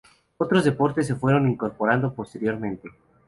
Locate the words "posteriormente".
2.15-2.89